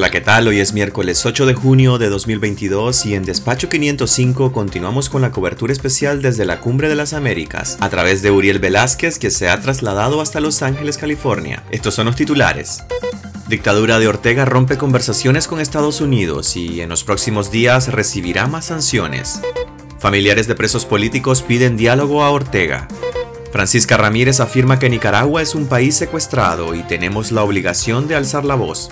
Hola, 0.00 0.10
¿qué 0.10 0.22
tal? 0.22 0.48
Hoy 0.48 0.60
es 0.60 0.72
miércoles 0.72 1.26
8 1.26 1.44
de 1.44 1.52
junio 1.52 1.98
de 1.98 2.08
2022 2.08 3.04
y 3.04 3.14
en 3.14 3.22
Despacho 3.22 3.68
505 3.68 4.50
continuamos 4.50 5.10
con 5.10 5.20
la 5.20 5.30
cobertura 5.30 5.74
especial 5.74 6.22
desde 6.22 6.46
la 6.46 6.60
Cumbre 6.60 6.88
de 6.88 6.94
las 6.94 7.12
Américas 7.12 7.76
a 7.80 7.90
través 7.90 8.22
de 8.22 8.30
Uriel 8.30 8.60
Velázquez 8.60 9.18
que 9.18 9.30
se 9.30 9.50
ha 9.50 9.60
trasladado 9.60 10.22
hasta 10.22 10.40
Los 10.40 10.62
Ángeles, 10.62 10.96
California. 10.96 11.64
Estos 11.70 11.96
son 11.96 12.06
los 12.06 12.16
titulares. 12.16 12.82
Dictadura 13.46 13.98
de 13.98 14.08
Ortega 14.08 14.46
rompe 14.46 14.78
conversaciones 14.78 15.46
con 15.46 15.60
Estados 15.60 16.00
Unidos 16.00 16.56
y 16.56 16.80
en 16.80 16.88
los 16.88 17.04
próximos 17.04 17.50
días 17.50 17.88
recibirá 17.88 18.46
más 18.46 18.64
sanciones. 18.64 19.42
Familiares 19.98 20.48
de 20.48 20.54
presos 20.54 20.86
políticos 20.86 21.42
piden 21.42 21.76
diálogo 21.76 22.24
a 22.24 22.30
Ortega. 22.30 22.88
Francisca 23.52 23.98
Ramírez 23.98 24.40
afirma 24.40 24.78
que 24.78 24.88
Nicaragua 24.88 25.42
es 25.42 25.54
un 25.54 25.66
país 25.66 25.94
secuestrado 25.94 26.74
y 26.74 26.84
tenemos 26.84 27.32
la 27.32 27.42
obligación 27.42 28.08
de 28.08 28.14
alzar 28.14 28.46
la 28.46 28.54
voz. 28.54 28.90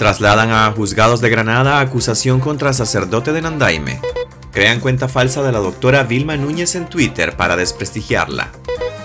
Trasladan 0.00 0.50
a 0.50 0.72
juzgados 0.72 1.20
de 1.20 1.28
Granada 1.28 1.78
acusación 1.78 2.40
contra 2.40 2.72
sacerdote 2.72 3.34
de 3.34 3.42
Nandaime. 3.42 4.00
Crean 4.50 4.80
cuenta 4.80 5.08
falsa 5.08 5.42
de 5.42 5.52
la 5.52 5.58
doctora 5.58 6.04
Vilma 6.04 6.38
Núñez 6.38 6.74
en 6.74 6.86
Twitter 6.86 7.36
para 7.36 7.54
desprestigiarla. 7.54 8.50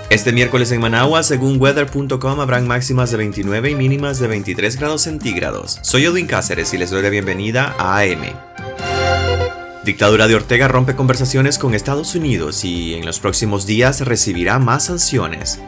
Este 0.09 0.31
miércoles 0.31 0.71
en 0.71 0.79
Managua, 0.79 1.23
según 1.23 1.59
weather.com, 1.59 2.39
habrán 2.39 2.65
máximas 2.65 3.11
de 3.11 3.17
29 3.17 3.71
y 3.71 3.75
mínimas 3.75 4.19
de 4.19 4.29
23 4.29 4.79
grados 4.79 5.01
centígrados. 5.01 5.79
Soy 5.81 6.05
Edwin 6.05 6.27
Cáceres 6.27 6.73
y 6.73 6.77
les 6.77 6.91
doy 6.91 7.01
la 7.01 7.09
bienvenida 7.09 7.75
a 7.77 7.99
AM. 7.99 8.23
Dictadura 9.83 10.29
de 10.29 10.35
Ortega 10.35 10.69
rompe 10.69 10.95
conversaciones 10.95 11.57
con 11.57 11.75
Estados 11.75 12.15
Unidos 12.15 12.63
y 12.63 12.93
en 12.93 13.05
los 13.05 13.19
próximos 13.19 13.65
días 13.65 13.99
recibirá 13.99 14.59
más 14.59 14.85
sanciones. 14.85 15.59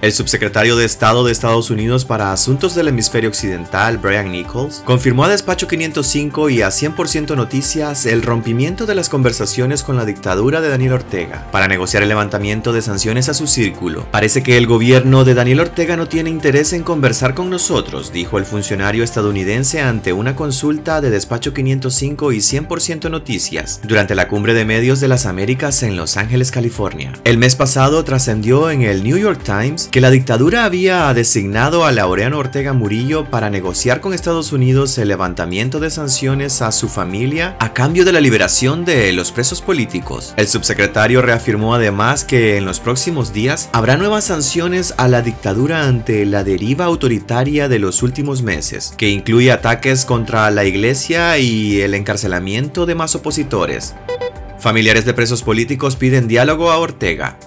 El 0.00 0.12
subsecretario 0.12 0.76
de 0.76 0.84
Estado 0.84 1.24
de 1.24 1.32
Estados 1.32 1.70
Unidos 1.70 2.04
para 2.04 2.32
Asuntos 2.32 2.76
del 2.76 2.86
Hemisferio 2.86 3.30
Occidental, 3.30 3.98
Brian 3.98 4.30
Nichols, 4.30 4.80
confirmó 4.84 5.24
a 5.24 5.28
Despacho 5.28 5.66
505 5.66 6.50
y 6.50 6.62
a 6.62 6.68
100% 6.68 7.34
Noticias 7.34 8.06
el 8.06 8.22
rompimiento 8.22 8.86
de 8.86 8.94
las 8.94 9.08
conversaciones 9.08 9.82
con 9.82 9.96
la 9.96 10.04
dictadura 10.04 10.60
de 10.60 10.68
Daniel 10.68 10.92
Ortega 10.92 11.48
para 11.50 11.66
negociar 11.66 12.04
el 12.04 12.10
levantamiento 12.10 12.72
de 12.72 12.80
sanciones 12.80 13.28
a 13.28 13.34
su 13.34 13.48
círculo. 13.48 14.06
Parece 14.12 14.44
que 14.44 14.56
el 14.56 14.68
gobierno 14.68 15.24
de 15.24 15.34
Daniel 15.34 15.60
Ortega 15.60 15.96
no 15.96 16.06
tiene 16.06 16.30
interés 16.30 16.72
en 16.74 16.84
conversar 16.84 17.34
con 17.34 17.50
nosotros, 17.50 18.12
dijo 18.12 18.38
el 18.38 18.44
funcionario 18.44 19.02
estadounidense 19.02 19.80
ante 19.80 20.12
una 20.12 20.36
consulta 20.36 21.00
de 21.00 21.10
Despacho 21.10 21.52
505 21.52 22.30
y 22.30 22.38
100% 22.38 23.10
Noticias 23.10 23.80
durante 23.82 24.14
la 24.14 24.28
cumbre 24.28 24.54
de 24.54 24.64
medios 24.64 25.00
de 25.00 25.08
las 25.08 25.26
Américas 25.26 25.82
en 25.82 25.96
Los 25.96 26.16
Ángeles, 26.16 26.52
California. 26.52 27.14
El 27.24 27.38
mes 27.38 27.56
pasado 27.56 28.04
trascendió 28.04 28.70
en 28.70 28.82
el 28.82 29.02
New 29.02 29.16
York 29.16 29.40
Times 29.42 29.87
que 29.90 30.00
la 30.00 30.10
dictadura 30.10 30.64
había 30.64 31.12
designado 31.14 31.84
a 31.84 31.92
Laureano 31.92 32.38
Ortega 32.38 32.72
Murillo 32.72 33.24
para 33.30 33.50
negociar 33.50 34.00
con 34.00 34.12
Estados 34.12 34.52
Unidos 34.52 34.98
el 34.98 35.08
levantamiento 35.08 35.80
de 35.80 35.90
sanciones 35.90 36.60
a 36.62 36.72
su 36.72 36.88
familia 36.88 37.56
a 37.58 37.72
cambio 37.72 38.04
de 38.04 38.12
la 38.12 38.20
liberación 38.20 38.84
de 38.84 39.12
los 39.12 39.32
presos 39.32 39.62
políticos. 39.62 40.34
El 40.36 40.46
subsecretario 40.46 41.22
reafirmó 41.22 41.74
además 41.74 42.24
que 42.24 42.56
en 42.56 42.64
los 42.64 42.80
próximos 42.80 43.32
días 43.32 43.70
habrá 43.72 43.96
nuevas 43.96 44.24
sanciones 44.24 44.94
a 44.98 45.08
la 45.08 45.22
dictadura 45.22 45.86
ante 45.86 46.26
la 46.26 46.44
deriva 46.44 46.84
autoritaria 46.84 47.68
de 47.68 47.78
los 47.78 48.02
últimos 48.02 48.42
meses, 48.42 48.92
que 48.96 49.08
incluye 49.08 49.50
ataques 49.50 50.04
contra 50.04 50.50
la 50.50 50.64
iglesia 50.64 51.38
y 51.38 51.80
el 51.80 51.94
encarcelamiento 51.94 52.84
de 52.84 52.94
más 52.94 53.14
opositores. 53.14 53.94
Familiares 54.58 55.04
de 55.04 55.14
presos 55.14 55.42
políticos 55.42 55.96
piden 55.96 56.26
diálogo 56.26 56.70
a 56.70 56.78
Ortega. 56.78 57.38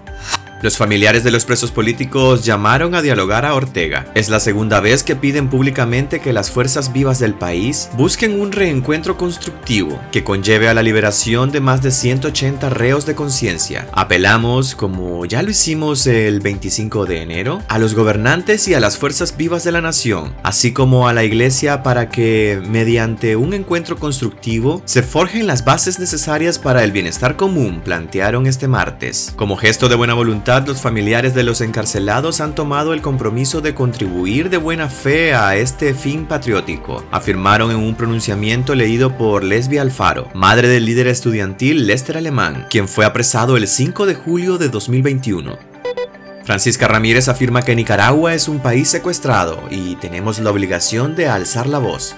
Los 0.61 0.77
familiares 0.77 1.23
de 1.23 1.31
los 1.31 1.43
presos 1.43 1.71
políticos 1.71 2.45
llamaron 2.45 2.93
a 2.93 3.01
dialogar 3.01 3.47
a 3.47 3.55
Ortega. 3.55 4.05
Es 4.13 4.29
la 4.29 4.39
segunda 4.39 4.79
vez 4.79 5.01
que 5.01 5.15
piden 5.15 5.49
públicamente 5.49 6.19
que 6.19 6.33
las 6.33 6.51
fuerzas 6.51 6.93
vivas 6.93 7.17
del 7.17 7.33
país 7.33 7.89
busquen 7.97 8.39
un 8.39 8.51
reencuentro 8.51 9.17
constructivo 9.17 9.99
que 10.11 10.23
conlleve 10.23 10.69
a 10.69 10.75
la 10.75 10.83
liberación 10.83 11.51
de 11.51 11.61
más 11.61 11.81
de 11.81 11.89
180 11.89 12.69
reos 12.69 13.07
de 13.07 13.15
conciencia. 13.15 13.87
Apelamos, 13.91 14.75
como 14.75 15.25
ya 15.25 15.41
lo 15.41 15.49
hicimos 15.49 16.05
el 16.05 16.41
25 16.41 17.07
de 17.07 17.23
enero, 17.23 17.63
a 17.67 17.79
los 17.79 17.95
gobernantes 17.95 18.67
y 18.67 18.75
a 18.75 18.79
las 18.79 18.99
fuerzas 18.99 19.35
vivas 19.35 19.63
de 19.63 19.71
la 19.71 19.81
nación, 19.81 20.35
así 20.43 20.73
como 20.73 21.07
a 21.07 21.13
la 21.13 21.23
iglesia 21.23 21.81
para 21.81 22.09
que, 22.09 22.61
mediante 22.69 23.35
un 23.35 23.55
encuentro 23.55 23.97
constructivo, 23.97 24.83
se 24.85 25.01
forjen 25.01 25.47
las 25.47 25.65
bases 25.65 25.97
necesarias 25.97 26.59
para 26.59 26.83
el 26.83 26.91
bienestar 26.91 27.35
común, 27.35 27.81
plantearon 27.83 28.45
este 28.45 28.67
martes. 28.67 29.33
Como 29.35 29.57
gesto 29.57 29.89
de 29.89 29.95
buena 29.95 30.13
voluntad, 30.13 30.50
los 30.59 30.81
familiares 30.81 31.33
de 31.33 31.43
los 31.43 31.61
encarcelados 31.61 32.41
han 32.41 32.55
tomado 32.55 32.93
el 32.93 33.01
compromiso 33.01 33.61
de 33.61 33.73
contribuir 33.73 34.49
de 34.49 34.57
buena 34.57 34.89
fe 34.89 35.33
a 35.33 35.55
este 35.55 35.93
fin 35.93 36.25
patriótico, 36.25 37.05
afirmaron 37.09 37.71
en 37.71 37.77
un 37.77 37.95
pronunciamiento 37.95 38.75
leído 38.75 39.17
por 39.17 39.45
Lesbia 39.45 39.81
Alfaro, 39.81 40.27
madre 40.33 40.67
del 40.67 40.85
líder 40.85 41.07
estudiantil 41.07 41.87
Lester 41.87 42.17
Alemán, 42.17 42.67
quien 42.69 42.89
fue 42.89 43.05
apresado 43.05 43.55
el 43.55 43.65
5 43.65 44.05
de 44.05 44.15
julio 44.15 44.57
de 44.57 44.67
2021. 44.67 45.57
Francisca 46.43 46.85
Ramírez 46.85 47.29
afirma 47.29 47.61
que 47.61 47.75
Nicaragua 47.75 48.33
es 48.33 48.49
un 48.49 48.59
país 48.59 48.89
secuestrado 48.89 49.63
y 49.69 49.95
tenemos 49.95 50.39
la 50.39 50.51
obligación 50.51 51.15
de 51.15 51.29
alzar 51.29 51.67
la 51.67 51.79
voz. 51.79 52.13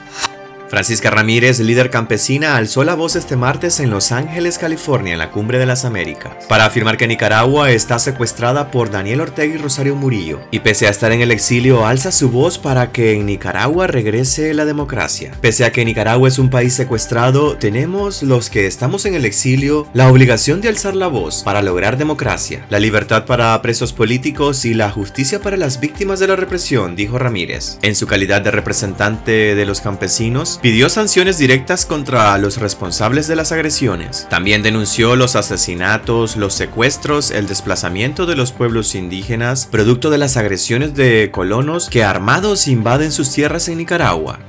Francisca 0.74 1.12
Ramírez, 1.12 1.60
líder 1.60 1.92
campesina, 1.92 2.58
alzó 2.58 2.84
la 2.84 2.96
voz 2.96 3.16
este 3.16 3.36
martes 3.36 3.80
en 3.80 3.92
Los 3.92 4.12
Ángeles, 4.12 4.58
California, 4.58 5.14
en 5.14 5.20
la 5.20 5.30
Cumbre 5.30 5.60
de 5.60 5.68
las 5.68 5.86
Américas, 5.86 6.34
para 6.50 6.66
afirmar 6.66 6.98
que 6.98 7.08
Nicaragua 7.08 7.70
está 7.70 8.00
secuestrada 8.00 8.72
por 8.72 8.90
Daniel 8.90 9.22
Ortega 9.22 9.54
y 9.54 9.60
Rosario 9.60 9.96
Murillo, 9.96 10.40
y 10.50 10.62
pese 10.62 10.88
a 10.88 10.90
estar 10.90 11.12
en 11.12 11.22
el 11.22 11.30
exilio, 11.30 11.86
alza 11.86 12.12
su 12.12 12.32
voz 12.32 12.58
para 12.58 12.92
que 12.92 13.14
en 13.14 13.28
Nicaragua 13.28 13.86
regrese 13.86 14.52
la 14.56 14.66
democracia. 14.66 15.34
Pese 15.42 15.64
a 15.64 15.72
que 15.72 15.86
Nicaragua 15.86 16.28
es 16.28 16.40
un 16.40 16.50
país 16.50 16.74
secuestrado, 16.74 17.56
tenemos 17.56 18.24
los 18.24 18.50
que 18.50 18.66
estamos 18.66 19.06
en 19.06 19.14
el 19.14 19.26
exilio 19.26 19.88
la 19.94 20.10
obligación 20.10 20.60
de 20.60 20.70
alzar 20.70 20.96
la 20.96 21.06
voz 21.06 21.44
para 21.44 21.62
lograr 21.62 21.98
democracia, 21.98 22.66
la 22.72 22.80
libertad 22.80 23.26
para 23.26 23.62
presos 23.62 23.94
políticos 23.94 24.66
y 24.66 24.74
la 24.74 24.90
justicia 24.90 25.40
para 25.40 25.56
las 25.56 25.80
víctimas 25.80 26.20
de 26.20 26.30
la 26.30 26.36
represión, 26.36 26.96
dijo 26.96 27.20
Ramírez. 27.20 27.78
En 27.84 27.94
su 27.94 28.08
calidad 28.08 28.42
de 28.42 28.50
representante 28.50 29.54
de 29.54 29.66
los 29.68 29.80
campesinos, 29.80 30.62
pidió 30.64 30.88
sanciones 30.88 31.38
directas 31.38 31.86
contra 31.86 32.38
los 32.38 32.56
responsables 32.56 33.28
de 33.28 33.36
las 33.36 33.52
agresiones. 33.52 34.28
También 34.30 34.64
denunció 34.64 35.18
los 35.18 35.36
asesinatos, 35.36 36.38
los 36.38 36.54
secuestros, 36.54 37.32
el 37.32 37.48
desplazamiento 37.48 38.26
de 38.26 38.38
los 38.38 38.54
pueblos 38.54 38.96
indígenas, 38.96 39.68
producto 39.70 40.10
de 40.10 40.20
las 40.20 40.38
agresiones 40.38 40.96
de 40.96 41.32
colonos 41.34 41.90
que 41.90 42.06
armados 42.06 42.70
invaden 42.70 43.12
sus 43.12 43.30
tierras 43.34 43.68
en 43.68 43.80
Nicaragua. 43.80 44.40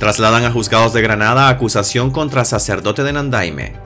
Trasladan 0.00 0.44
a 0.44 0.50
juzgados 0.50 0.92
de 0.92 1.02
Granada 1.02 1.48
acusación 1.48 2.10
contra 2.10 2.44
sacerdote 2.44 3.04
de 3.04 3.12
Nandaime. 3.12 3.85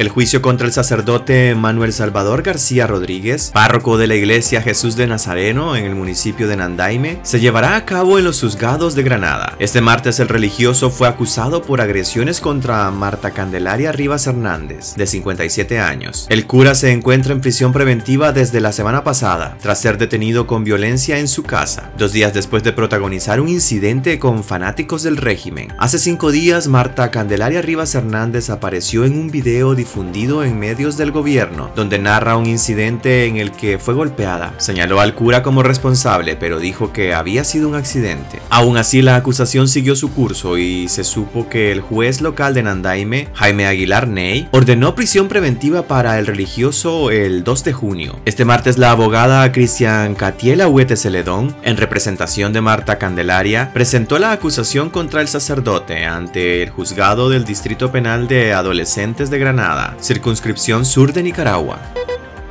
El 0.00 0.08
juicio 0.08 0.40
contra 0.40 0.66
el 0.66 0.72
sacerdote 0.72 1.54
Manuel 1.54 1.92
Salvador 1.92 2.40
García 2.42 2.86
Rodríguez, 2.86 3.50
párroco 3.52 3.98
de 3.98 4.06
la 4.06 4.14
iglesia 4.14 4.62
Jesús 4.62 4.96
de 4.96 5.06
Nazareno 5.06 5.76
en 5.76 5.84
el 5.84 5.94
municipio 5.94 6.48
de 6.48 6.56
Nandaime, 6.56 7.20
se 7.22 7.38
llevará 7.38 7.76
a 7.76 7.84
cabo 7.84 8.18
en 8.18 8.24
los 8.24 8.40
juzgados 8.40 8.94
de 8.94 9.02
Granada. 9.02 9.56
Este 9.58 9.82
martes 9.82 10.18
el 10.18 10.28
religioso 10.28 10.88
fue 10.88 11.06
acusado 11.06 11.60
por 11.60 11.82
agresiones 11.82 12.40
contra 12.40 12.90
Marta 12.90 13.32
Candelaria 13.32 13.92
Rivas 13.92 14.26
Hernández, 14.26 14.94
de 14.94 15.06
57 15.06 15.78
años. 15.78 16.26
El 16.30 16.46
cura 16.46 16.74
se 16.74 16.92
encuentra 16.92 17.34
en 17.34 17.42
prisión 17.42 17.74
preventiva 17.74 18.32
desde 18.32 18.62
la 18.62 18.72
semana 18.72 19.04
pasada, 19.04 19.58
tras 19.60 19.82
ser 19.82 19.98
detenido 19.98 20.46
con 20.46 20.64
violencia 20.64 21.18
en 21.18 21.28
su 21.28 21.42
casa, 21.42 21.92
dos 21.98 22.14
días 22.14 22.32
después 22.32 22.62
de 22.62 22.72
protagonizar 22.72 23.38
un 23.38 23.50
incidente 23.50 24.18
con 24.18 24.44
fanáticos 24.44 25.02
del 25.02 25.18
régimen. 25.18 25.74
Hace 25.78 25.98
cinco 25.98 26.30
días, 26.30 26.68
Marta 26.68 27.10
Candelaria 27.10 27.60
Rivas 27.60 27.94
Hernández 27.94 28.48
apareció 28.48 29.04
en 29.04 29.18
un 29.18 29.30
video 29.30 29.74
difundido 29.90 30.44
en 30.44 30.56
medios 30.56 30.96
del 30.96 31.10
gobierno, 31.10 31.68
donde 31.74 31.98
narra 31.98 32.36
un 32.36 32.46
incidente 32.46 33.26
en 33.26 33.38
el 33.38 33.50
que 33.50 33.80
fue 33.80 33.92
golpeada. 33.92 34.54
Señaló 34.58 35.00
al 35.00 35.16
cura 35.16 35.42
como 35.42 35.64
responsable, 35.64 36.36
pero 36.36 36.60
dijo 36.60 36.92
que 36.92 37.12
había 37.12 37.42
sido 37.42 37.68
un 37.68 37.74
accidente. 37.74 38.38
Aún 38.50 38.76
así, 38.76 39.02
la 39.02 39.16
acusación 39.16 39.66
siguió 39.66 39.96
su 39.96 40.12
curso 40.12 40.58
y 40.58 40.86
se 40.86 41.02
supo 41.02 41.48
que 41.48 41.72
el 41.72 41.80
juez 41.80 42.20
local 42.20 42.54
de 42.54 42.62
Nandaime, 42.62 43.30
Jaime 43.34 43.66
Aguilar 43.66 44.06
Ney, 44.06 44.48
ordenó 44.52 44.94
prisión 44.94 45.26
preventiva 45.26 45.82
para 45.82 46.20
el 46.20 46.26
religioso 46.28 47.10
el 47.10 47.42
2 47.42 47.64
de 47.64 47.72
junio. 47.72 48.20
Este 48.26 48.44
martes, 48.44 48.78
la 48.78 48.92
abogada 48.92 49.50
Cristian 49.50 50.14
Catiela 50.14 50.68
Huete 50.68 50.94
Celedón, 50.94 51.52
en 51.64 51.76
representación 51.76 52.52
de 52.52 52.60
Marta 52.60 52.96
Candelaria, 52.98 53.72
presentó 53.74 54.20
la 54.20 54.30
acusación 54.30 54.88
contra 54.88 55.20
el 55.20 55.26
sacerdote 55.26 56.04
ante 56.04 56.62
el 56.62 56.70
juzgado 56.70 57.28
del 57.28 57.44
Distrito 57.44 57.90
Penal 57.90 58.28
de 58.28 58.52
Adolescentes 58.52 59.30
de 59.30 59.38
Granada 59.40 59.79
circunscripción 60.00 60.84
sur 60.84 61.12
de 61.12 61.22
Nicaragua. 61.22 61.80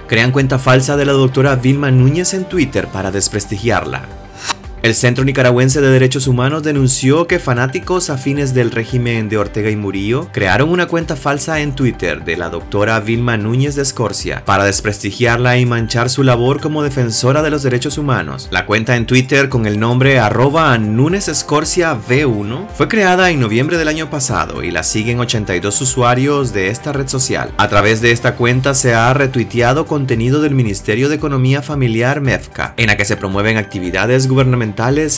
Crean 0.08 0.32
cuenta 0.32 0.60
falsa 0.60 0.98
de 0.98 1.06
la 1.06 1.14
doctora 1.14 1.56
Vilma 1.56 1.92
Núñez 1.92 2.34
en 2.34 2.46
Twitter 2.46 2.88
para 2.88 3.12
desprestigiarla. 3.12 4.19
El 4.82 4.96
Centro 4.96 5.26
Nicaragüense 5.26 5.82
de 5.82 5.90
Derechos 5.90 6.26
Humanos 6.26 6.64
denunció 6.64 7.28
que 7.28 7.38
fanáticos 7.38 8.10
afines 8.10 8.54
del 8.54 8.72
régimen 8.72 9.28
de 9.28 9.38
Ortega 9.38 9.70
y 9.70 9.76
Murillo 9.76 10.30
crearon 10.32 10.70
una 10.70 10.88
cuenta 10.88 11.18
falsa 11.18 11.60
en 11.60 11.76
Twitter 11.76 12.24
de 12.24 12.38
la 12.38 12.50
doctora 12.50 13.02
Vilma 13.02 13.36
Núñez 13.36 13.76
de 13.76 13.82
Escorcia 13.82 14.42
para 14.46 14.64
desprestigiarla 14.64 15.58
y 15.58 15.66
manchar 15.66 16.10
su 16.10 16.24
labor 16.24 16.62
como 16.62 16.82
defensora 16.82 17.42
de 17.42 17.50
los 17.50 17.62
derechos 17.62 17.98
humanos. 17.98 18.48
La 18.52 18.66
cuenta 18.66 18.96
en 18.96 19.06
Twitter 19.06 19.50
con 19.50 19.66
el 19.66 19.82
nombre 19.82 20.18
arroba 20.18 20.78
Núñez 20.78 21.28
Escorcia 21.28 21.94
V1 22.00 22.70
fue 22.70 22.88
creada 22.88 23.32
en 23.32 23.42
noviembre 23.42 23.78
del 23.78 23.90
año 23.90 24.10
pasado 24.10 24.64
y 24.64 24.72
la 24.72 24.84
siguen 24.84 25.20
82 25.20 25.82
usuarios 25.82 26.54
de 26.54 26.70
esta 26.70 26.94
red 26.94 27.10
social. 27.10 27.52
A 27.58 27.68
través 27.68 28.00
de 28.00 28.12
esta 28.12 28.36
cuenta 28.36 28.74
se 28.74 28.94
ha 28.94 29.14
retuiteado 29.14 29.86
contenido 29.86 30.42
del 30.42 30.56
Ministerio 30.56 31.10
de 31.10 31.16
Economía 31.16 31.62
Familiar 31.62 32.22
MEFCA, 32.22 32.76
en 32.78 32.88
la 32.88 32.96
que 32.96 33.04
se 33.04 33.18
promueven 33.18 33.58
actividades 33.58 34.30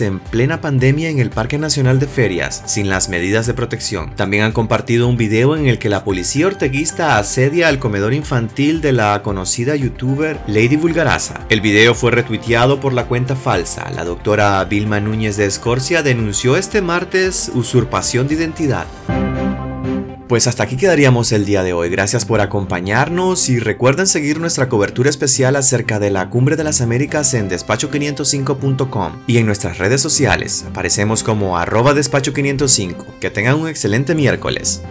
en 0.01 0.19
plena 0.19 0.62
pandemia 0.62 1.09
en 1.09 1.19
el 1.19 1.30
Parque 1.30 1.57
Nacional 1.57 2.00
de 2.00 2.07
Ferias, 2.07 2.63
sin 2.65 2.89
las 2.89 3.09
medidas 3.09 3.48
de 3.48 3.53
protección. 3.53 4.15
También 4.15 4.44
han 4.44 4.51
compartido 4.51 5.07
un 5.07 5.18
video 5.18 5.56
en 5.56 5.68
el 5.68 5.80
que 5.80 5.89
la 5.89 6.03
policía 6.03 6.48
orteguista 6.48 7.18
asedia 7.18 7.68
al 7.68 7.80
comedor 7.80 8.13
infantil 8.13 8.81
de 8.81 8.92
la 8.92 9.21
conocida 9.24 9.75
youtuber 9.75 10.39
Lady 10.48 10.75
Vulgaraza. 10.75 11.45
El 11.50 11.62
video 11.62 11.94
fue 11.94 12.12
retuiteado 12.12 12.80
por 12.80 12.94
la 12.94 13.06
cuenta 13.06 13.36
falsa. 13.36 13.89
La 13.92 14.03
doctora 14.03 14.63
Vilma 14.65 15.00
Núñez 15.00 15.38
de 15.38 15.45
Escorcia 15.45 16.03
denunció 16.03 16.57
este 16.57 16.81
martes 16.81 17.51
usurpación 17.53 18.27
de 18.27 18.36
identidad. 18.36 18.88
Pues 20.31 20.47
hasta 20.47 20.63
aquí 20.63 20.77
quedaríamos 20.77 21.33
el 21.33 21.43
día 21.43 21.61
de 21.61 21.73
hoy. 21.73 21.89
Gracias 21.89 22.23
por 22.23 22.39
acompañarnos 22.39 23.49
y 23.49 23.59
recuerden 23.59 24.07
seguir 24.07 24.39
nuestra 24.39 24.69
cobertura 24.69 25.09
especial 25.09 25.57
acerca 25.57 25.99
de 25.99 26.09
la 26.09 26.29
Cumbre 26.29 26.55
de 26.55 26.63
las 26.63 26.79
Américas 26.79 27.33
en 27.33 27.49
despacho505.com 27.49 29.23
y 29.27 29.39
en 29.39 29.45
nuestras 29.45 29.77
redes 29.77 29.99
sociales. 29.99 30.63
Aparecemos 30.69 31.23
como 31.23 31.57
arroba 31.57 31.93
despacho505. 31.93 33.19
Que 33.19 33.29
tengan 33.29 33.55
un 33.55 33.67
excelente 33.67 34.15
miércoles. 34.15 34.81